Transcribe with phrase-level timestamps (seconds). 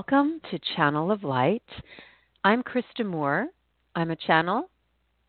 [0.00, 1.62] welcome to Channel of Light.
[2.42, 3.48] I'm Krista Moore.
[3.94, 4.70] I'm a channel,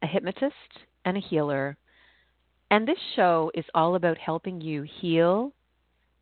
[0.02, 0.54] a hypnotist,
[1.04, 1.76] and a healer.
[2.70, 5.52] And this show is all about helping you heal,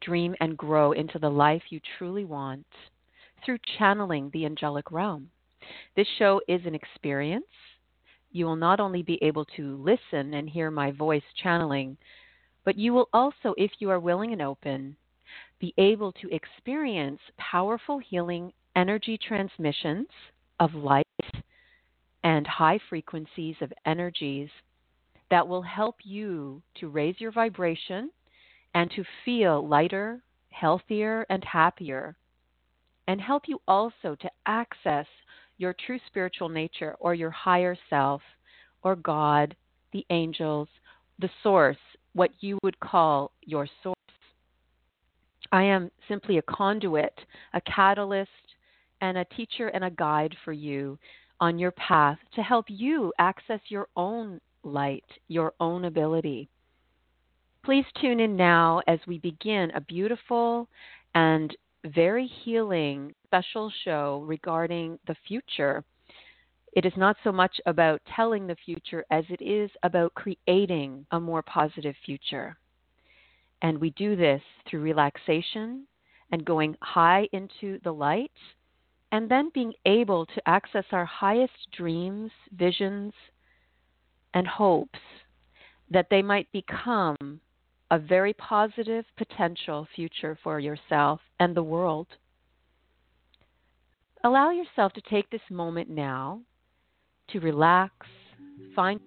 [0.01, 2.65] dream, and grow into the life you truly want
[3.45, 5.29] through channeling the angelic realm.
[5.95, 7.45] This show is an experience.
[8.31, 11.97] You will not only be able to listen and hear my voice channeling,
[12.65, 14.95] but you will also, if you are willing and open,
[15.59, 20.07] be able to experience powerful healing energy transmissions
[20.59, 21.05] of light
[22.23, 24.49] and high frequencies of energies
[25.29, 28.09] that will help you to raise your vibration
[28.73, 32.15] and to feel lighter, healthier, and happier,
[33.07, 35.05] and help you also to access
[35.57, 38.21] your true spiritual nature or your higher self
[38.83, 39.55] or God,
[39.91, 40.67] the angels,
[41.19, 41.77] the source,
[42.13, 43.98] what you would call your source.
[45.51, 47.13] I am simply a conduit,
[47.53, 48.29] a catalyst,
[49.01, 50.99] and a teacher and a guide for you
[51.39, 56.49] on your path to help you access your own light, your own ability.
[57.63, 60.67] Please tune in now as we begin a beautiful
[61.15, 61.55] and
[61.85, 65.83] very healing special show regarding the future.
[66.73, 71.19] It is not so much about telling the future as it is about creating a
[71.19, 72.57] more positive future.
[73.61, 75.85] And we do this through relaxation
[76.31, 78.31] and going high into the light,
[79.11, 83.13] and then being able to access our highest dreams, visions,
[84.33, 84.99] and hopes
[85.89, 87.41] that they might become
[87.91, 92.07] a very positive potential future for yourself and the world.
[94.23, 96.41] Allow yourself to take this moment now
[97.29, 97.91] to relax,
[98.75, 98.99] find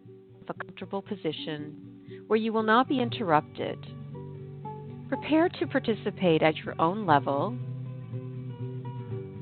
[0.49, 3.79] a comfortable position where you will not be interrupted
[5.13, 7.55] Prepare to participate at your own level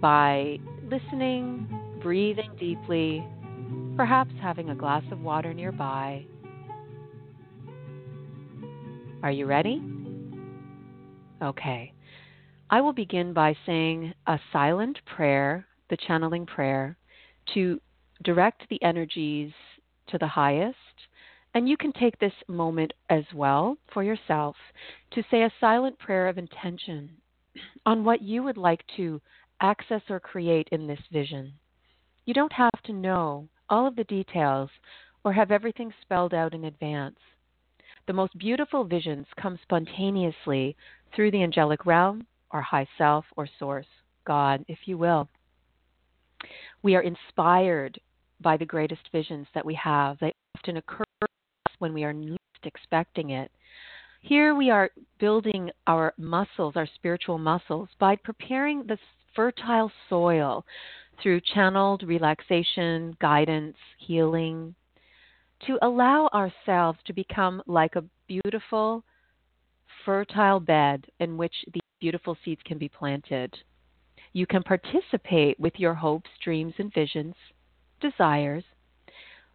[0.00, 0.58] by
[0.90, 1.68] listening,
[2.02, 3.24] breathing deeply,
[3.96, 6.26] perhaps having a glass of water nearby.
[9.22, 9.80] Are you ready?
[11.40, 11.92] Okay.
[12.68, 16.96] I will begin by saying a silent prayer, the channeling prayer,
[17.54, 17.80] to
[18.24, 19.52] direct the energies
[20.08, 20.89] to the highest
[21.54, 24.56] and you can take this moment as well for yourself
[25.12, 27.10] to say a silent prayer of intention
[27.86, 29.20] on what you would like to
[29.60, 31.52] access or create in this vision.
[32.24, 34.70] You don't have to know all of the details
[35.24, 37.18] or have everything spelled out in advance.
[38.06, 40.76] The most beautiful visions come spontaneously
[41.14, 43.86] through the angelic realm, or high self, or source,
[44.24, 45.28] God, if you will.
[46.82, 48.00] We are inspired
[48.40, 50.18] by the greatest visions that we have.
[50.20, 51.04] They often occur
[51.80, 53.50] when we are least expecting it.
[54.22, 58.98] Here we are building our muscles, our spiritual muscles, by preparing the
[59.34, 60.64] fertile soil
[61.22, 64.74] through channeled relaxation, guidance, healing,
[65.66, 69.04] to allow ourselves to become like a beautiful,
[70.04, 73.54] fertile bed in which these beautiful seeds can be planted.
[74.32, 77.34] You can participate with your hopes, dreams, and visions,
[78.00, 78.64] desires,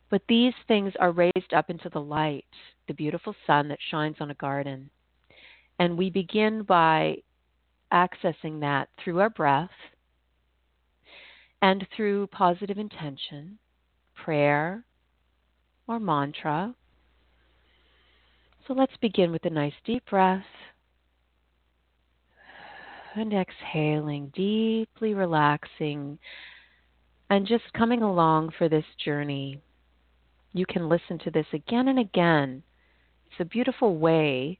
[0.09, 2.45] but these things are raised up into the light,
[2.87, 4.89] the beautiful sun that shines on a garden.
[5.79, 7.17] And we begin by
[7.91, 9.69] accessing that through our breath
[11.61, 13.57] and through positive intention,
[14.15, 14.83] prayer,
[15.87, 16.73] or mantra.
[18.67, 20.43] So let's begin with a nice deep breath
[23.15, 26.19] and exhaling, deeply relaxing,
[27.29, 29.61] and just coming along for this journey
[30.55, 32.63] you can listen to this again and again.
[33.27, 34.57] It's a beautiful way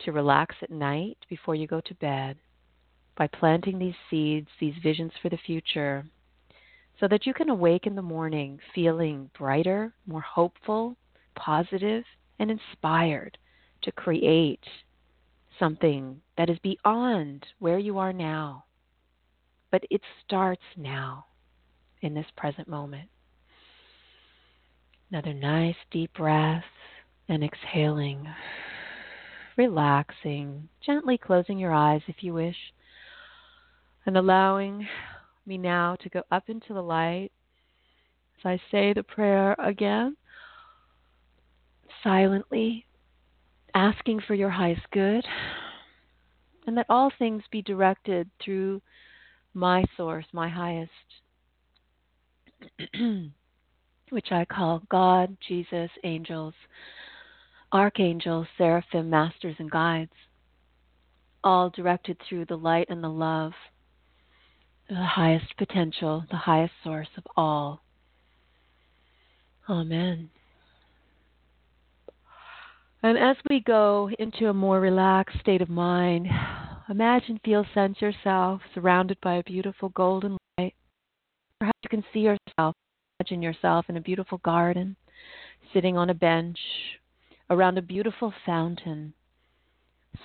[0.00, 2.38] to relax at night before you go to bed
[3.18, 6.06] by planting these seeds, these visions for the future,
[6.98, 10.96] so that you can awake in the morning feeling brighter, more hopeful,
[11.36, 12.04] positive,
[12.38, 13.36] and inspired
[13.82, 14.64] to create
[15.58, 18.64] something that is beyond where you are now.
[19.70, 21.26] But it starts now
[22.00, 23.10] in this present moment.
[25.10, 26.64] Another nice deep breath
[27.28, 28.26] and exhaling,
[29.56, 32.56] relaxing, gently closing your eyes if you wish,
[34.06, 34.86] and allowing
[35.46, 37.30] me now to go up into the light
[38.44, 40.16] as I say the prayer again,
[42.02, 42.84] silently
[43.74, 45.24] asking for your highest good,
[46.66, 48.82] and that all things be directed through
[49.54, 50.90] my source, my highest.
[54.10, 56.54] which I call God, Jesus, angels,
[57.72, 60.12] archangels, seraphim, masters, and guides,
[61.42, 63.52] all directed through the light and the love
[64.88, 67.82] the highest potential, the highest source of all.
[69.68, 70.30] Amen.
[73.02, 76.26] And as we go into a more relaxed state of mind,
[76.88, 80.74] imagine, feel, sense yourself surrounded by a beautiful golden light.
[81.60, 82.74] Perhaps you can see yourself,
[83.24, 84.94] imagine yourself in a beautiful garden,
[85.72, 86.58] sitting on a bench
[87.48, 89.14] around a beautiful fountain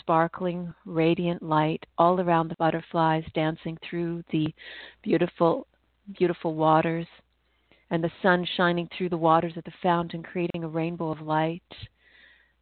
[0.02, 4.54] sparkling, radiant light all around the butterflies dancing through the
[5.02, 5.66] beautiful,
[6.18, 7.08] beautiful waters,
[7.90, 11.64] and the sun shining through the waters of the fountain, creating a rainbow of light.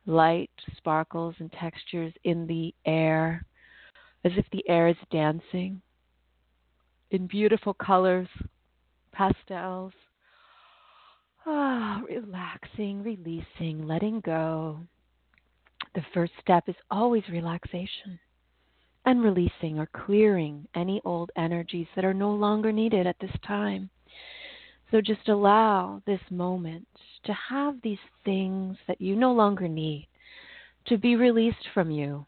[0.06, 3.44] Light sparkles and textures in the air,
[4.24, 5.82] as if the air is dancing
[7.10, 8.28] in beautiful colors,
[9.12, 9.94] pastels.
[11.50, 14.82] Ah, relaxing, releasing, letting go.
[15.96, 18.20] The first step is always relaxation
[19.06, 23.90] and releasing or clearing any old energies that are no longer needed at this time.
[24.92, 26.86] So just allow this moment
[27.24, 30.10] to have these things that you no longer need
[30.88, 32.26] to be released from you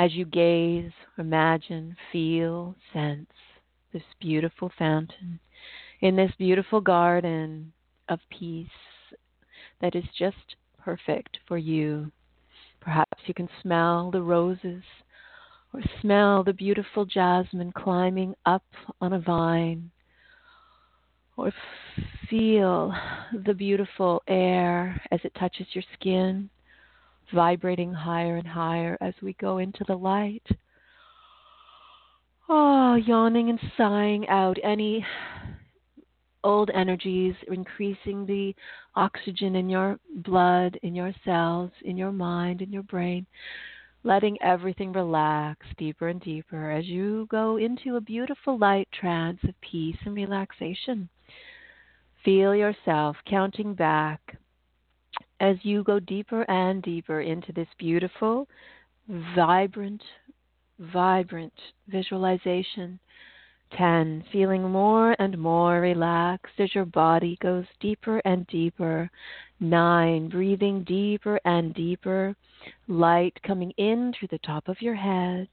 [0.00, 3.30] as you gaze, imagine, feel, sense
[3.92, 5.38] this beautiful fountain
[6.00, 7.72] in this beautiful garden
[8.08, 8.68] of peace
[9.80, 12.10] that is just perfect for you
[12.84, 14.82] Perhaps you can smell the roses
[15.72, 18.64] or smell the beautiful jasmine climbing up
[19.00, 19.90] on a vine
[21.36, 21.50] or
[22.28, 22.94] feel
[23.46, 26.50] the beautiful air as it touches your skin,
[27.32, 30.46] vibrating higher and higher as we go into the light.
[32.50, 35.04] Oh, yawning and sighing out any
[36.44, 38.54] old energies, increasing the
[38.94, 43.26] oxygen in your blood, in your cells, in your mind, in your brain,
[44.04, 49.60] letting everything relax deeper and deeper as you go into a beautiful light trance of
[49.62, 51.08] peace and relaxation.
[52.24, 54.36] Feel yourself counting back
[55.40, 58.46] as you go deeper and deeper into this beautiful,
[59.34, 60.02] vibrant,
[60.78, 61.52] vibrant
[61.88, 62.98] visualization
[63.76, 64.24] 10.
[64.32, 69.10] Feeling more and more relaxed as your body goes deeper and deeper.
[69.60, 70.28] 9.
[70.28, 72.34] Breathing deeper and deeper.
[72.88, 75.48] Light coming in through the top of your head.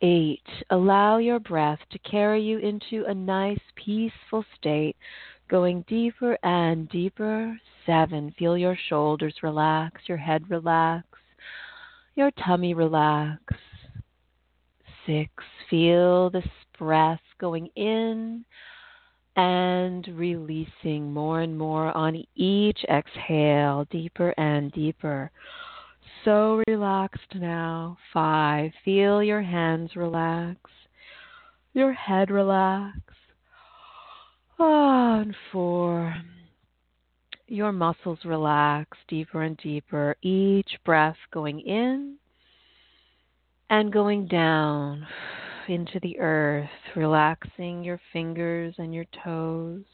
[0.00, 0.40] 8.
[0.70, 4.96] Allow your breath to carry you into a nice, peaceful state,
[5.48, 7.58] going deeper and deeper.
[7.86, 8.34] 7.
[8.38, 11.06] Feel your shoulders relax, your head relax,
[12.14, 13.42] your tummy relax.
[15.06, 15.30] 6.
[15.70, 16.42] Feel the
[16.78, 18.42] breath going in
[19.36, 25.30] and releasing more and more on each exhale, deeper and deeper.
[26.24, 27.98] So relaxed now.
[28.14, 28.70] Five.
[28.82, 30.58] Feel your hands relax,
[31.74, 32.96] your head relax.
[34.58, 36.14] Oh, and four.
[37.46, 40.16] Your muscles relax deeper and deeper.
[40.22, 42.16] Each breath going in
[43.68, 45.06] and going down
[45.68, 49.84] into the earth, relaxing your fingers and your toes.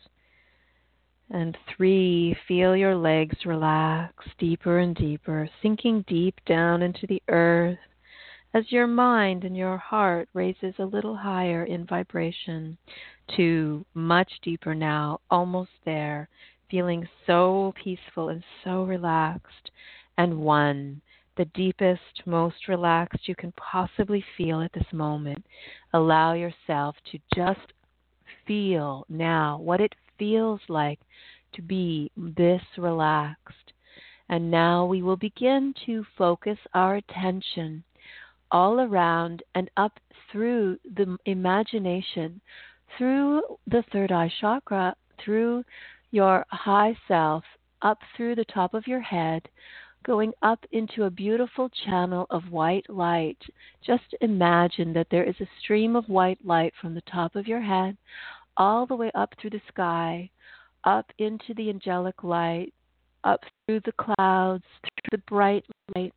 [1.31, 7.79] And three, feel your legs relax deeper and deeper, sinking deep down into the earth
[8.53, 12.77] as your mind and your heart raises a little higher in vibration.
[13.37, 16.29] to much deeper now, almost there,
[16.69, 19.71] feeling so peaceful and so relaxed.
[20.19, 21.01] And one,
[21.37, 25.45] the deepest, most relaxed you can possibly feel at this moment.
[25.93, 27.73] Allow yourself to just
[28.47, 31.01] feel now what it feels like
[31.55, 33.73] to be this relaxed.
[34.29, 37.83] And now we will begin to focus our attention
[38.53, 39.99] all around and up
[40.31, 42.41] through the imagination,
[42.97, 44.95] through the third eye chakra,
[45.25, 45.65] through
[46.11, 47.45] your high self,
[47.83, 49.49] up through the top of your head,
[50.05, 53.39] going up into a beautiful channel of white light.
[53.85, 57.61] Just imagine that there is a stream of white light from the top of your
[57.61, 57.97] head
[58.57, 60.29] all the way up through the sky,
[60.85, 62.73] up into the angelic light,
[63.25, 65.65] up through the clouds, through the bright
[65.95, 66.13] light,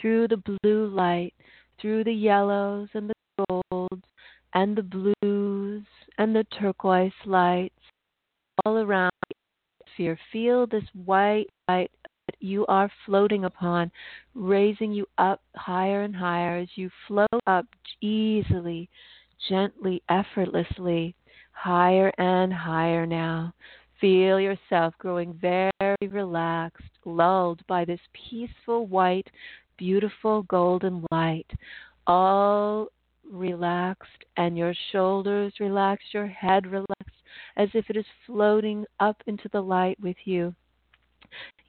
[0.00, 1.34] through the blue light,
[1.80, 4.02] through the yellows and the golds
[4.54, 4.82] and the
[5.22, 5.84] blues
[6.18, 7.74] and the turquoise lights
[8.64, 9.10] all around
[9.94, 10.18] atmosphere.
[10.32, 11.90] Feel this white light
[12.44, 13.90] you are floating upon,
[14.34, 17.66] raising you up higher and higher as you float up
[18.02, 18.88] easily,
[19.48, 21.14] gently, effortlessly,
[21.52, 23.52] higher and higher now.
[24.00, 25.70] Feel yourself growing very
[26.02, 29.26] relaxed, lulled by this peaceful, white,
[29.78, 31.50] beautiful golden light,
[32.06, 32.88] all
[33.30, 37.16] relaxed and your shoulders relaxed, your head relaxed,
[37.56, 40.54] as if it is floating up into the light with you.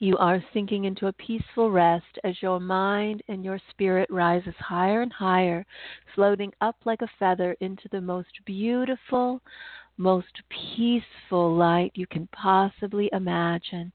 [0.05, 5.01] You are sinking into a peaceful rest as your mind and your spirit rises higher
[5.01, 5.65] and higher,
[6.13, 9.41] floating up like a feather into the most beautiful,
[9.97, 13.91] most peaceful light you can possibly imagine.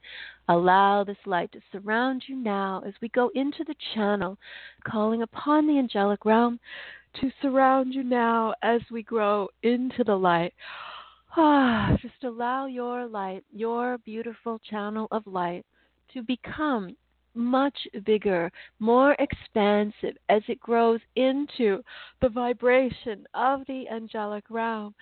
[0.49, 4.37] Allow this light to surround you now as we go into the channel,
[4.83, 6.59] calling upon the angelic realm
[7.21, 10.55] to surround you now as we grow into the light.
[11.37, 15.65] Ah, just allow your light, your beautiful channel of light,
[16.13, 16.97] to become
[17.35, 21.83] much bigger, more expansive as it grows into
[22.21, 24.95] the vibration of the angelic realm.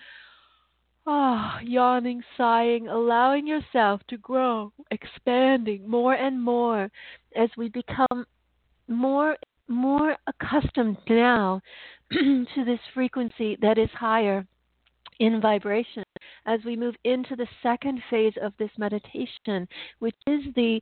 [1.07, 6.91] Ah, oh, yawning, sighing, allowing yourself to grow, expanding more and more
[7.35, 8.25] as we become
[8.87, 9.35] more
[9.67, 11.61] more accustomed now
[12.11, 14.45] to this frequency that is higher
[15.19, 16.03] in vibration
[16.45, 19.67] as we move into the second phase of this meditation,
[19.99, 20.81] which is the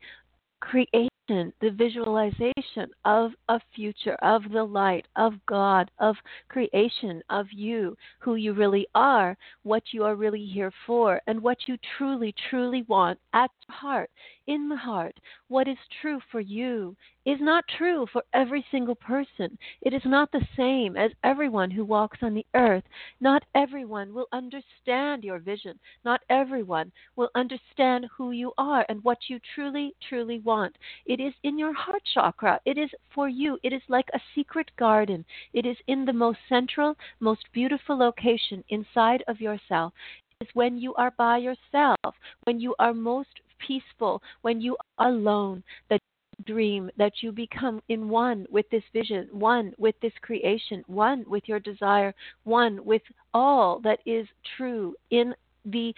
[0.60, 6.16] creation, the visualization of a future, of the light, of God, of
[6.50, 11.58] creation, of you, who you really are, what you are really here for, and what
[11.68, 14.10] you truly, truly want at heart,
[14.48, 15.20] in the heart.
[15.50, 19.58] What is true for you is not true for every single person.
[19.82, 22.86] It is not the same as everyone who walks on the earth.
[23.20, 25.78] Not everyone will understand your vision.
[26.06, 30.78] Not everyone will understand who you are and what you truly, truly want.
[31.06, 32.60] It is in your heart chakra.
[32.66, 33.60] It is for you.
[33.64, 35.26] It is like a secret garden.
[35.54, 39.94] It is in the most central, most beautiful location inside of yourself.
[40.40, 45.10] It is when you are by yourself, when you are most peaceful, when you are
[45.10, 46.02] alone, that
[46.46, 51.44] dream that you become in one with this vision, one with this creation, one with
[51.48, 53.02] your desire, one with
[53.34, 55.34] all that is true in
[55.66, 55.94] the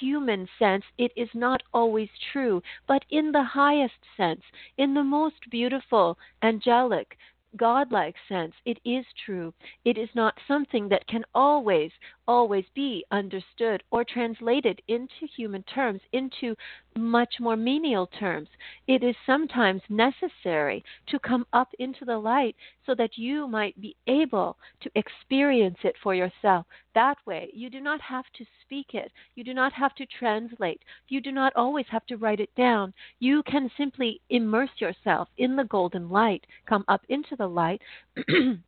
[0.00, 4.42] human sense, it is not always true, but in the highest sense,
[4.76, 7.16] in the most beautiful, angelic,
[7.56, 9.52] godlike sense, it is true.
[9.84, 11.90] It is not something that can always,
[12.26, 16.54] always be understood or translated into human terms, into
[16.98, 18.48] much more menial terms.
[18.86, 23.96] It is sometimes necessary to come up into the light so that you might be
[24.06, 26.66] able to experience it for yourself.
[26.94, 30.82] That way, you do not have to speak it, you do not have to translate,
[31.08, 32.92] you do not always have to write it down.
[33.20, 37.80] You can simply immerse yourself in the golden light, come up into the light.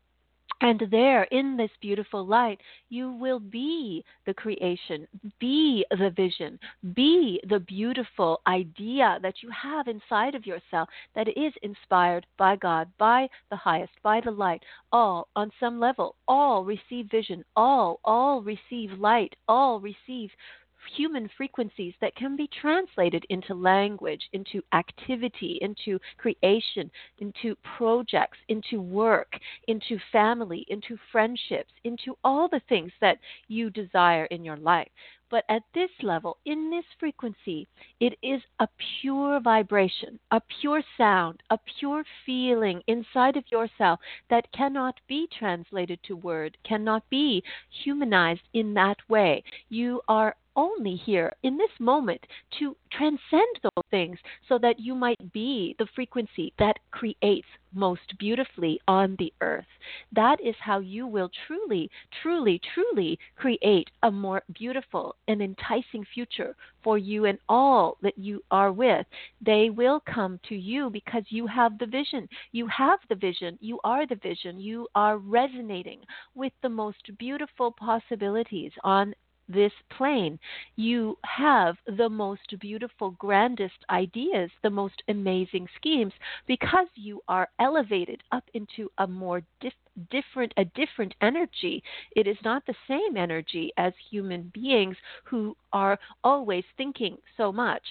[0.62, 6.58] And there, in this beautiful light, you will be the creation, be the vision,
[6.94, 12.88] be the beautiful idea that you have inside of yourself that is inspired by God,
[12.98, 14.62] by the highest, by the light.
[14.92, 20.30] All, on some level, all receive vision, all, all receive light, all receive
[20.96, 28.80] human frequencies that can be translated into language, into activity, into creation, into projects, into
[28.80, 29.32] work,
[29.68, 33.18] into family, into friendships, into all the things that
[33.48, 34.88] you desire in your life.
[35.30, 37.68] But at this level, in this frequency,
[38.00, 38.68] it is a
[39.00, 46.02] pure vibration, a pure sound, a pure feeling inside of yourself that cannot be translated
[46.02, 47.44] to word, cannot be
[47.84, 49.44] humanized in that way.
[49.68, 52.20] You are only here in this moment
[52.58, 58.78] to transcend those things so that you might be the frequency that creates most beautifully
[58.86, 59.64] on the earth.
[60.12, 61.90] That is how you will truly,
[62.22, 68.42] truly, truly create a more beautiful and enticing future for you and all that you
[68.50, 69.06] are with.
[69.40, 72.28] They will come to you because you have the vision.
[72.52, 73.56] You have the vision.
[73.60, 74.60] You are the vision.
[74.60, 76.00] You are resonating
[76.34, 79.14] with the most beautiful possibilities on
[79.52, 80.38] this plane.
[80.76, 86.12] You have the most beautiful, grandest ideas, the most amazing schemes,
[86.46, 89.72] because you are elevated up into a more dif-
[90.10, 91.82] different a different energy.
[92.16, 97.82] It is not the same energy as human beings who are always thinking so much.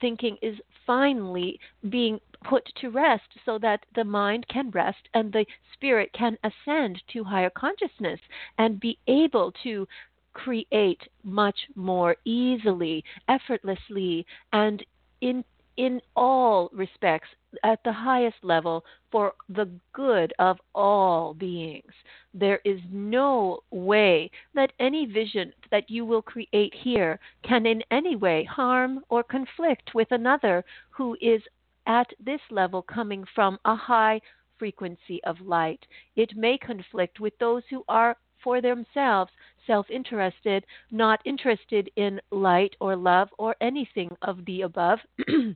[0.00, 5.46] Thinking is finally being put to rest so that the mind can rest and the
[5.72, 8.20] spirit can ascend to higher consciousness
[8.58, 9.86] and be able to
[10.34, 14.84] create much more easily, effortlessly, and
[15.20, 15.44] in
[15.76, 17.28] in all respects
[17.64, 21.92] at the highest level for the good of all beings.
[22.32, 28.14] There is no way that any vision that you will create here can in any
[28.14, 31.42] way harm or conflict with another who is
[31.86, 34.20] at this level coming from a high
[34.58, 35.84] frequency of light.
[36.16, 39.32] It may conflict with those who are for themselves
[39.66, 44.98] self interested, not interested in light or love or anything of the above.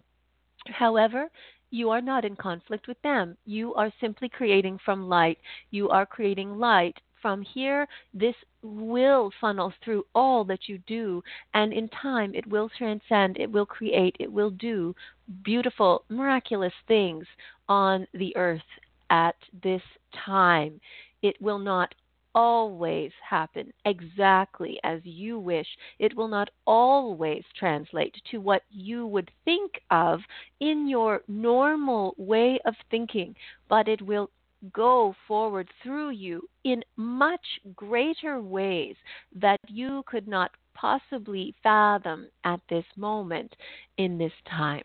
[0.66, 1.28] However,
[1.70, 3.36] you are not in conflict with them.
[3.44, 5.38] You are simply creating from light.
[5.70, 6.96] You are creating light.
[7.20, 11.22] From here, this will funnel through all that you do,
[11.52, 14.94] and in time it will transcend, it will create, it will do
[15.42, 17.26] beautiful, miraculous things
[17.68, 18.62] on the earth
[19.10, 19.82] at this
[20.24, 20.80] time.
[21.22, 21.94] It will not
[22.38, 25.66] always happen exactly as you wish.
[25.98, 30.20] It will not always translate to what you would think of
[30.60, 33.34] in your normal way of thinking,
[33.68, 34.30] but it will
[34.72, 38.94] go forward through you in much greater ways
[39.34, 43.52] that you could not possibly fathom at this moment
[43.96, 44.84] in this time.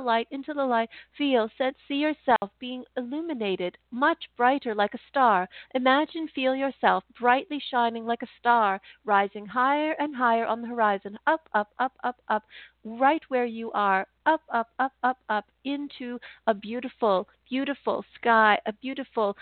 [0.01, 0.89] light, into the light.
[1.17, 5.47] Feel, sense, see yourself being illuminated much brighter like a star.
[5.75, 11.17] Imagine, feel yourself brightly shining like a star, rising higher and higher on the horizon,
[11.27, 12.43] up, up, up, up, up,
[12.83, 18.73] right where you are, up, up, up, up, up, into a beautiful, beautiful sky, a
[18.73, 19.37] beautiful,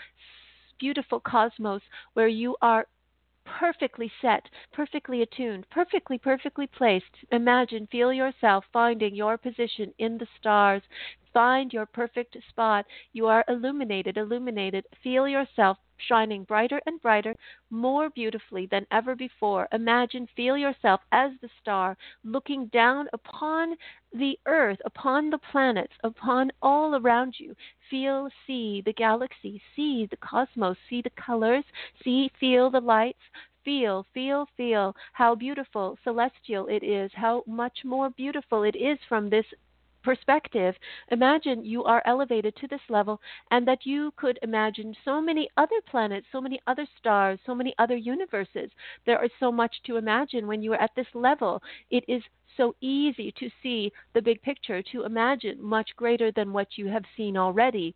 [0.78, 1.82] beautiful cosmos
[2.14, 2.86] where you are
[3.44, 7.24] perfectly set, perfectly attuned, perfectly, perfectly placed.
[7.32, 10.82] Imagine, feel yourself finding your position in the stars.
[11.32, 12.86] Find your perfect spot.
[13.12, 14.84] You are illuminated, illuminated.
[15.02, 17.34] Feel yourself shining brighter and brighter,
[17.70, 19.68] more beautifully than ever before.
[19.72, 23.76] Imagine, feel yourself as the star looking down upon
[24.12, 27.54] the earth, upon the planets, upon all around you.
[27.90, 31.64] Feel, see the galaxy, see the cosmos, see the colors,
[32.02, 33.22] see, feel the lights.
[33.62, 39.28] Feel, feel, feel how beautiful, celestial it is, how much more beautiful it is from
[39.28, 39.44] this
[40.02, 40.74] perspective,
[41.10, 45.80] imagine you are elevated to this level and that you could imagine so many other
[45.90, 48.70] planets, so many other stars, so many other universes.
[49.06, 51.62] There is so much to imagine when you are at this level.
[51.90, 52.22] It is
[52.56, 57.04] so easy to see the big picture, to imagine much greater than what you have
[57.16, 57.94] seen already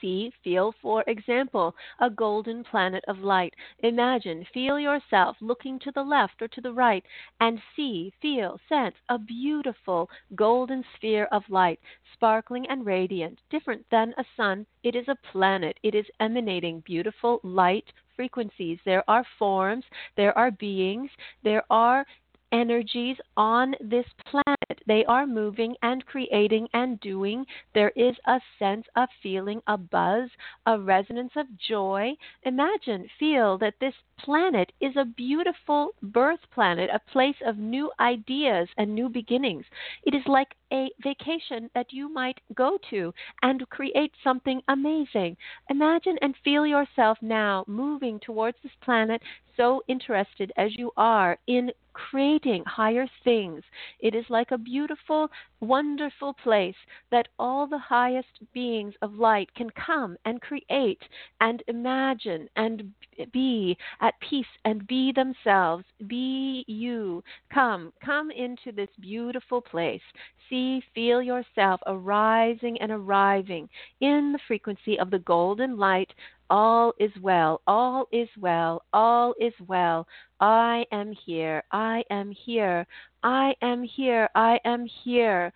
[0.00, 3.54] see, feel, for example, a golden planet of light.
[3.80, 7.04] Imagine, feel yourself looking to the left or to the right
[7.40, 11.80] and see, feel, sense a beautiful golden sphere of light,
[12.12, 14.66] sparkling and radiant, different than a sun.
[14.82, 15.78] It is a planet.
[15.82, 18.78] It is emanating beautiful light frequencies.
[18.84, 19.84] There are forms,
[20.16, 21.10] there are beings,
[21.42, 22.06] there are
[22.54, 24.80] energies on this planet.
[24.86, 27.44] They are moving and creating and doing.
[27.74, 30.30] There is a sense of feeling, a buzz,
[30.66, 32.12] a resonance of joy.
[32.44, 38.68] Imagine, feel that this planet is a beautiful birth planet, a place of new ideas
[38.76, 39.64] and new beginnings.
[40.04, 45.36] It is like a vacation that you might go to and create something amazing.
[45.70, 49.22] Imagine and feel yourself now moving towards this planet,
[49.56, 53.62] so interested as you are in creating higher things.
[54.00, 56.74] It is like a beautiful, wonderful place
[57.10, 61.00] that all the highest beings of light can come and create
[61.40, 62.92] and imagine and
[63.32, 65.82] be at peace and be themselves.
[66.06, 67.24] Be you.
[67.52, 70.02] Come, come into this beautiful place.
[70.50, 73.66] See, feel yourself arising and arriving
[74.02, 76.12] in the frequency of the golden light
[76.50, 80.06] all is well, all is well, all is well.
[80.40, 82.86] I am here, I am here,
[83.22, 85.52] I am here, I am here.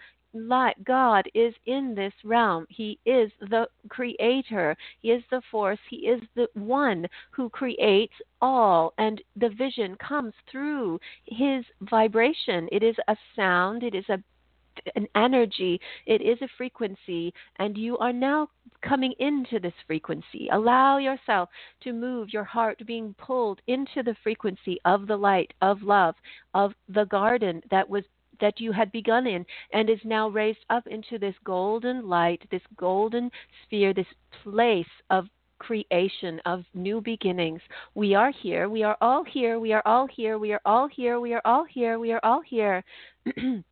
[0.85, 2.67] God is in this realm.
[2.69, 4.77] He is the creator.
[5.01, 5.79] He is the force.
[5.91, 8.95] He is the one who creates all.
[8.99, 12.69] And the vision comes through his vibration.
[12.73, 14.23] It is a sound, it is a
[14.95, 18.49] an energy, it is a frequency, and you are now
[18.83, 20.49] coming into this frequency.
[20.53, 21.49] Allow yourself
[21.83, 26.15] to move your heart being pulled into the frequency of the light, of love,
[26.55, 28.05] of the garden that was
[28.41, 32.63] that you had begun in and is now raised up into this golden light, this
[32.77, 33.31] golden
[33.65, 34.07] sphere, this
[34.43, 35.27] place of
[35.59, 37.61] creation of new beginnings.
[37.95, 38.69] We are here.
[38.69, 39.59] We are all here.
[39.59, 40.39] We are all here.
[40.39, 41.21] We are all here.
[41.21, 41.99] We are all here.
[41.99, 42.85] We are all here.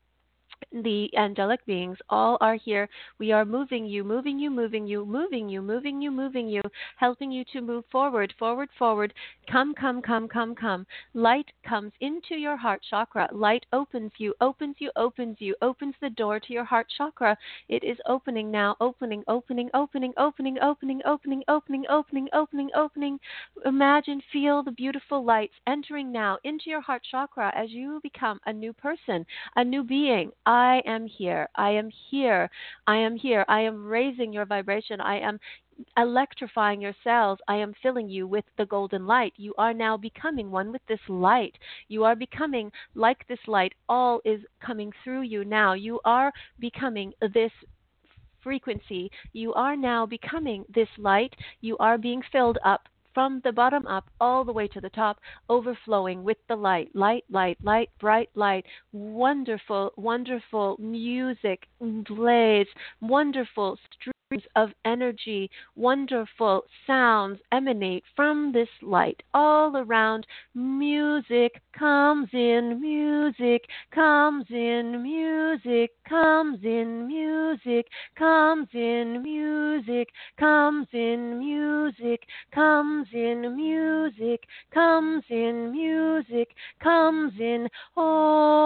[0.73, 2.89] the angelic beings all are here.
[3.19, 6.63] We are moving you, moving you, moving you, moving you, moving you, moving you,
[6.97, 9.15] helping you to move forward, forward, forward.
[9.51, 10.87] Come, come, come, come, come.
[11.15, 13.29] Light comes into your heart chakra.
[13.33, 17.37] Light opens you, opens you, opens you, opens the door to your heart chakra.
[17.69, 23.19] It is opening now, opening, opening, opening, opening, opening, opening, opening, opening, opening, opening.
[23.65, 28.53] Imagine, feel the beautiful lights entering now into your heart chakra as you become a
[28.53, 29.25] new person,
[29.57, 30.31] a new being.
[30.45, 31.49] I am here.
[31.55, 32.51] I am here.
[32.87, 33.45] I am here.
[33.49, 35.01] I am raising your vibration.
[35.01, 35.39] I am
[35.97, 37.39] electrifying your cells.
[37.49, 39.33] I am filling you with the golden light.
[39.37, 41.55] You are now becoming one with this light.
[41.89, 43.75] You are becoming like this light.
[43.89, 45.75] All is coming through you now.
[45.75, 47.53] You are becoming this
[48.43, 49.11] frequency.
[49.33, 51.35] You are now becoming this light.
[51.61, 55.19] You are being filled up from the bottom up all the way to the top,
[55.49, 61.67] overflowing with the light, light, light, light, bright light, wonderful, wonderful music
[62.05, 62.67] plays,
[63.01, 63.79] wonderful
[64.57, 70.27] of energy, wonderful sounds emanate from this light all around.
[70.53, 77.87] Music comes in, music comes in, music comes in, music
[78.19, 84.43] comes in, music comes in, music comes in, music
[84.75, 86.49] comes in, music
[86.83, 87.69] comes in.
[87.97, 88.57] Oh,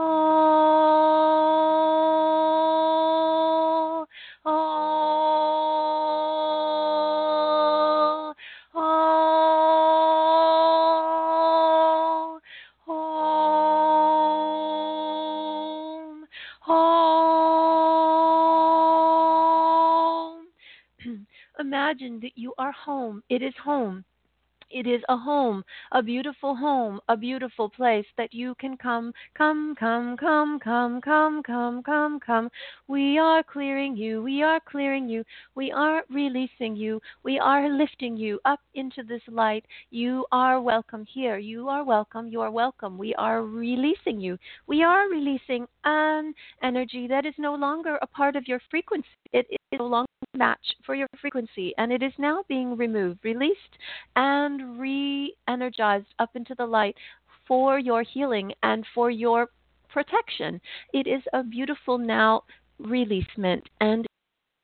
[0.00, 0.16] home,
[16.62, 16.90] home.
[21.58, 23.22] Imagine that you are home.
[23.28, 24.04] It is home.
[24.70, 29.74] It is a home, a beautiful home, a beautiful place that you can come, come,
[29.78, 32.50] come, come, come, come, come, come, come.
[32.86, 35.24] We are clearing you, we are clearing you,
[35.56, 39.64] we are releasing you, we are lifting you up into this light.
[39.90, 42.96] You are welcome here, you are welcome, you are welcome.
[42.96, 44.38] We are releasing you.
[44.66, 49.08] We are releasing an energy that is no longer a part of your frequency.
[49.32, 50.09] It is no longer
[50.40, 53.74] match for your frequency, and it is now being removed, released,
[54.16, 56.96] and re energized up into the light
[57.46, 59.48] for your healing and for your
[59.92, 60.60] protection.
[60.92, 62.42] It is a beautiful now
[62.78, 64.06] releasement and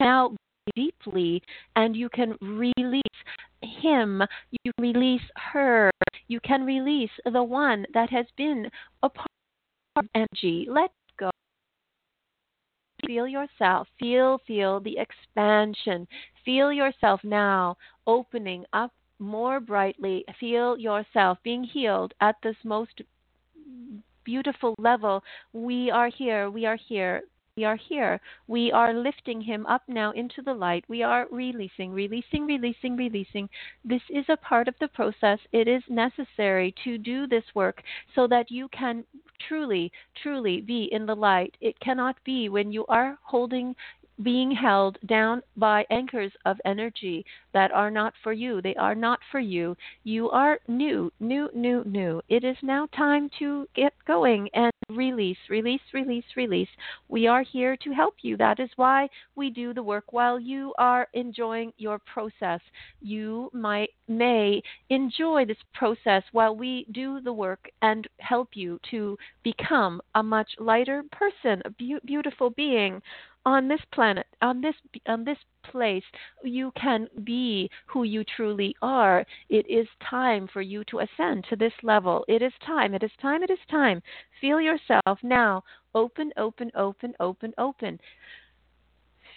[0.00, 0.34] now
[0.74, 1.42] deeply,
[1.76, 3.18] and you can release
[3.62, 4.22] him,
[4.64, 5.90] you release her,
[6.28, 8.68] you can release the one that has been
[9.02, 9.28] a part
[9.96, 10.66] of energy.
[10.68, 10.90] Let
[13.06, 13.88] feel yourself.
[13.98, 16.06] Feel, feel the expansion.
[16.44, 20.24] Feel yourself now opening up more brightly.
[20.38, 23.02] Feel yourself being healed at this most
[24.24, 25.22] beautiful level.
[25.52, 26.50] We are here.
[26.50, 27.22] We are here.
[27.56, 28.20] We are here.
[28.48, 30.84] We are lifting him up now into the light.
[30.88, 33.48] We are releasing, releasing, releasing, releasing.
[33.82, 35.38] This is a part of the process.
[35.52, 37.82] It is necessary to do this work
[38.14, 39.04] so that you can
[39.48, 39.90] truly,
[40.22, 41.56] truly be in the light.
[41.62, 43.74] It cannot be when you are holding
[44.22, 48.62] being held down by anchors of energy that are not for you.
[48.62, 49.76] They are not for you.
[50.04, 52.22] You are new, new, new, new.
[52.28, 56.68] It is now time to get going and release, release, release, release.
[57.08, 58.36] We are here to help you.
[58.36, 62.60] That is why we do the work while you are enjoying your process.
[63.00, 69.18] You might may enjoy this process while we do the work and help you to
[69.42, 73.02] become a much lighter person, a be- beautiful being
[73.46, 74.74] on this planet, on this
[75.06, 75.38] on this
[75.70, 76.02] place,
[76.42, 79.24] you can be who you truly are.
[79.48, 82.24] It is time for you to ascend to this level.
[82.28, 82.92] It is time.
[82.92, 83.44] It is time.
[83.44, 84.02] It is time.
[84.40, 85.62] Feel yourself now.
[85.94, 88.00] Open, open, open, open, open.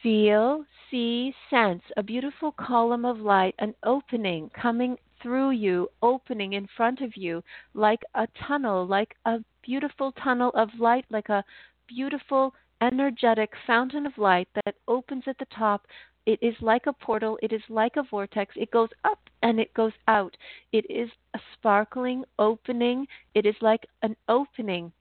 [0.01, 6.67] Feel, see, sense a beautiful column of light, an opening coming through you, opening in
[6.75, 7.43] front of you,
[7.75, 11.43] like a tunnel, like a beautiful tunnel of light, like a
[11.87, 15.85] beautiful energetic fountain of light that opens at the top.
[16.25, 18.53] It is like a portal, it is like a vortex.
[18.55, 20.35] It goes up and it goes out.
[20.71, 23.07] It is a sparkling opening.
[23.33, 24.91] It is like an opening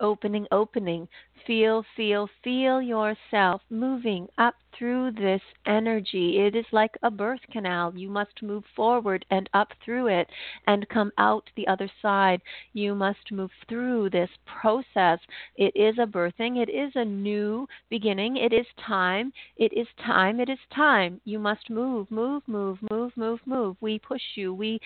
[0.00, 1.08] opening, opening.
[1.46, 6.38] Feel, feel, feel yourself moving up through this energy.
[6.38, 7.92] It is like a birth canal.
[7.96, 10.28] You must move forward and up through it
[10.66, 12.40] and come out the other side.
[12.72, 15.18] You must move through this process.
[15.56, 18.36] It is a birthing, it is a new beginning.
[18.36, 19.32] It is time.
[19.56, 20.40] It is time.
[20.40, 21.20] It is time.
[21.24, 23.76] You must move, move, move, move, move, move.
[23.80, 24.54] We push you.
[24.54, 24.80] We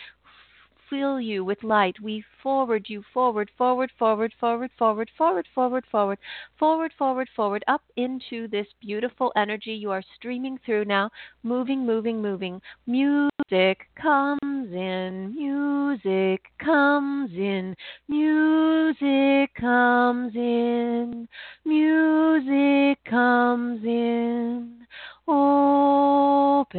[0.88, 1.96] fill you with light.
[2.00, 6.18] We forward you forward, forward, forward, forward, forward, forward, forward, forward,
[6.58, 11.10] forward, forward, forward, up into this beautiful energy you are streaming through now,
[11.42, 12.60] moving, moving, moving.
[12.86, 17.74] Music comes in, music comes in,
[18.08, 21.28] music comes in,
[21.64, 24.84] music comes in
[25.26, 26.74] open.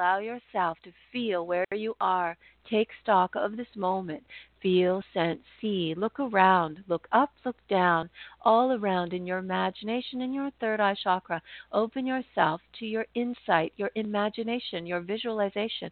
[0.00, 2.34] allow yourself to feel where you are
[2.68, 4.22] Take stock of this moment.
[4.62, 8.10] Feel, sense, see, look around, look up, look down,
[8.42, 11.42] all around in your imagination in your third eye chakra.
[11.72, 15.90] Open yourself to your insight, your imagination, your visualization.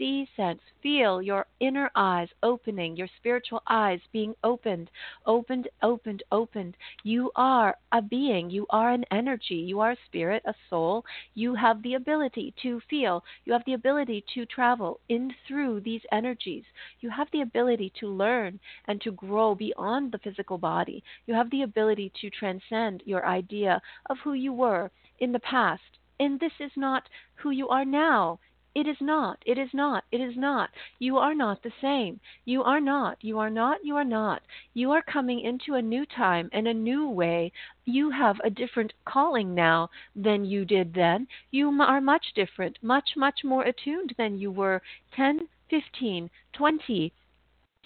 [0.00, 4.90] See, sense, feel your inner eyes opening, your spiritual eyes being opened,
[5.26, 6.74] opened, opened, opened.
[7.02, 11.04] You are a being, you are an energy, you are a spirit, a soul.
[11.34, 16.06] You have the ability to feel, you have the ability to travel in through these
[16.12, 16.64] energies.
[17.00, 21.04] You have the ability to learn and to grow beyond the physical body.
[21.26, 25.82] You have the ability to transcend your idea of who you were in the past.
[26.18, 28.38] And this is not who you are now.
[28.74, 29.42] It is not.
[29.44, 30.04] It is not.
[30.12, 30.70] It is not.
[30.98, 32.20] You are not the same.
[32.44, 33.18] You are not.
[33.20, 33.84] You are not.
[33.84, 34.42] You are not.
[34.74, 37.52] You are coming into a new time and a new way.
[37.84, 41.26] You have a different calling now than you did then.
[41.50, 44.82] You are much different, much, much more attuned than you were
[45.16, 47.12] 10, 15, 20,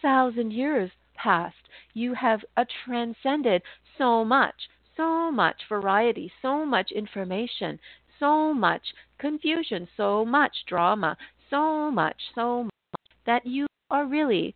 [0.05, 1.57] thousand years past.
[1.95, 3.63] You have uh, transcended
[3.97, 7.79] so much, so much variety, so much information,
[8.19, 8.83] so much
[9.19, 11.17] confusion, so much drama,
[11.51, 12.73] so much, so much
[13.27, 14.55] that you are really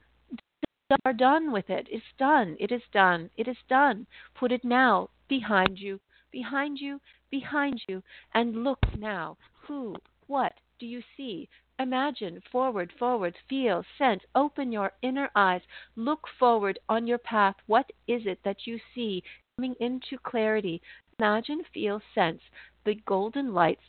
[1.04, 1.86] are done with it.
[1.90, 2.56] It's done.
[2.58, 3.28] It is done.
[3.36, 4.06] It is done.
[4.34, 6.00] Put it now behind you,
[6.32, 9.36] behind you, behind you, and look now.
[9.66, 11.48] Who, what do you see?
[11.78, 15.60] Imagine, forward, forward, feel, sense, open your inner eyes,
[15.94, 17.54] look forward on your path.
[17.66, 19.22] What is it that you see
[19.56, 20.80] coming into clarity?
[21.18, 22.40] Imagine, feel, sense
[22.84, 23.82] the golden lights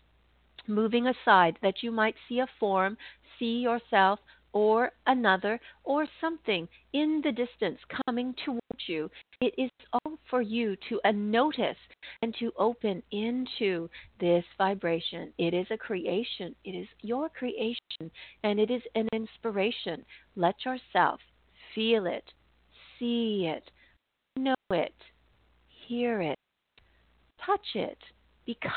[0.67, 2.97] moving aside that you might see a form,
[3.37, 4.19] see yourself,
[4.51, 9.09] or another, or something in the distance coming towards you.
[9.41, 11.77] It is all for you to uh, notice
[12.21, 13.89] and to open into
[14.19, 15.31] this vibration.
[15.37, 18.11] It is a creation, it is your creation,
[18.43, 20.03] and it is an inspiration.
[20.35, 21.19] Let yourself
[21.75, 22.25] feel it,
[22.97, 23.69] see it,
[24.35, 24.95] know it,
[25.87, 26.39] hear it,
[27.45, 27.97] touch it,
[28.45, 28.71] become,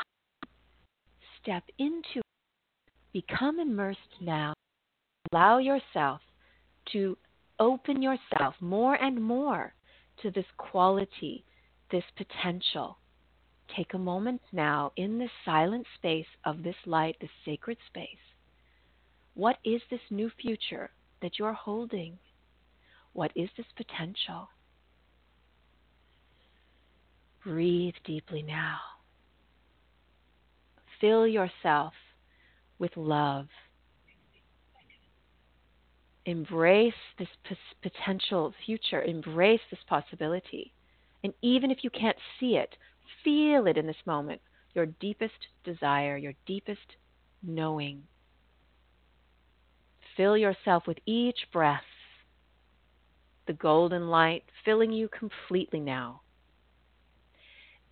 [1.41, 2.23] step into it,
[3.11, 4.53] become immersed now.
[5.31, 6.21] Allow yourself
[6.91, 7.17] to
[7.59, 9.73] open yourself more and more
[10.21, 11.45] to this quality,
[11.91, 12.97] this potential.
[13.75, 18.07] Take a moment now in this silent space of this light, this sacred space.
[19.33, 22.19] What is this new future that you're holding?
[23.13, 24.49] What is this potential?
[27.43, 28.77] Breathe deeply now.
[30.99, 31.93] Fill yourself
[32.79, 33.47] with love
[36.25, 40.73] embrace this p- potential future, embrace this possibility.
[41.23, 42.75] And even if you can't see it,
[43.23, 44.41] feel it in this moment
[44.73, 46.95] your deepest desire, your deepest
[47.43, 48.03] knowing.
[50.17, 51.81] Fill yourself with each breath,
[53.45, 56.21] the golden light filling you completely now.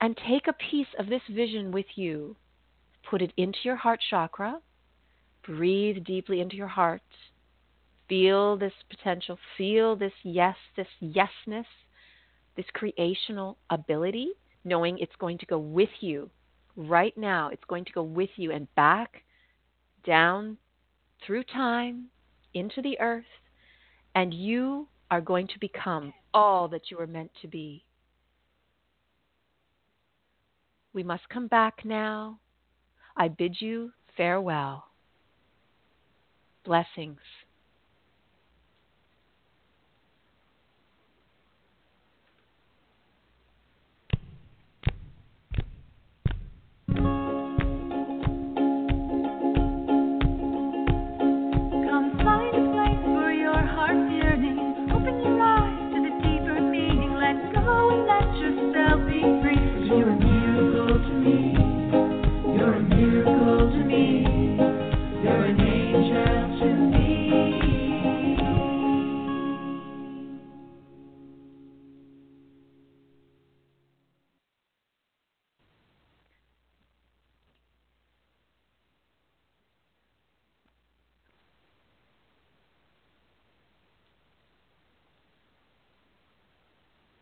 [0.02, 2.36] And take a piece of this vision with you.
[3.10, 4.60] Put it into your heart chakra.
[5.46, 7.02] Breathe deeply into your heart
[8.12, 11.64] Feel this potential, feel this yes, this yesness,
[12.58, 14.32] this creational ability,
[14.66, 16.30] knowing it's going to go with you
[16.76, 17.48] right now.
[17.48, 19.24] It's going to go with you and back,
[20.06, 20.58] down,
[21.26, 22.08] through time,
[22.54, 23.24] into the earth,
[24.14, 27.86] and you are going to become all that you are meant to be.
[30.94, 32.40] We must come back now.
[33.16, 34.86] I bid you farewell.
[36.66, 37.20] Blessings.